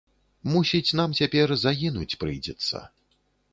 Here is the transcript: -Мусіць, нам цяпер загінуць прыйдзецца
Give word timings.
-Мусіць, 0.51 0.95
нам 0.99 1.09
цяпер 1.19 1.53
загінуць 1.65 2.17
прыйдзецца 2.25 2.85